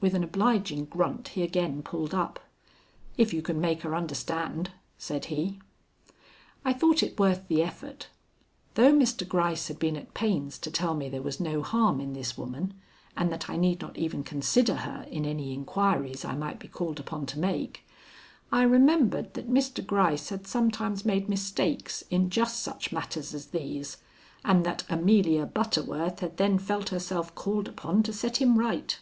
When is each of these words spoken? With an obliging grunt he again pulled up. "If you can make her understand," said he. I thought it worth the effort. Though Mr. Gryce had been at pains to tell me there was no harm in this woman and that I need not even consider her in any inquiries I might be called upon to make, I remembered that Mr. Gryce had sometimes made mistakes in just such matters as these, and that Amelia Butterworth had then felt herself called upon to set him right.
With 0.00 0.14
an 0.14 0.24
obliging 0.24 0.86
grunt 0.86 1.28
he 1.28 1.42
again 1.42 1.82
pulled 1.82 2.14
up. 2.14 2.40
"If 3.18 3.34
you 3.34 3.42
can 3.42 3.60
make 3.60 3.82
her 3.82 3.94
understand," 3.94 4.70
said 4.96 5.26
he. 5.26 5.60
I 6.64 6.72
thought 6.72 7.02
it 7.02 7.20
worth 7.20 7.46
the 7.46 7.62
effort. 7.62 8.08
Though 8.72 8.90
Mr. 8.90 9.28
Gryce 9.28 9.68
had 9.68 9.78
been 9.78 9.98
at 9.98 10.14
pains 10.14 10.56
to 10.60 10.70
tell 10.70 10.94
me 10.94 11.10
there 11.10 11.20
was 11.20 11.40
no 11.40 11.60
harm 11.62 12.00
in 12.00 12.14
this 12.14 12.38
woman 12.38 12.72
and 13.18 13.30
that 13.30 13.50
I 13.50 13.58
need 13.58 13.82
not 13.82 13.98
even 13.98 14.24
consider 14.24 14.76
her 14.76 15.06
in 15.10 15.26
any 15.26 15.52
inquiries 15.52 16.24
I 16.24 16.36
might 16.36 16.58
be 16.58 16.66
called 16.68 16.98
upon 16.98 17.26
to 17.26 17.38
make, 17.38 17.82
I 18.50 18.62
remembered 18.62 19.34
that 19.34 19.50
Mr. 19.52 19.86
Gryce 19.86 20.30
had 20.30 20.46
sometimes 20.46 21.04
made 21.04 21.28
mistakes 21.28 22.02
in 22.08 22.30
just 22.30 22.60
such 22.62 22.92
matters 22.92 23.34
as 23.34 23.48
these, 23.48 23.98
and 24.42 24.64
that 24.64 24.84
Amelia 24.88 25.44
Butterworth 25.44 26.20
had 26.20 26.38
then 26.38 26.58
felt 26.58 26.88
herself 26.88 27.34
called 27.34 27.68
upon 27.68 28.02
to 28.04 28.12
set 28.14 28.38
him 28.38 28.58
right. 28.58 28.98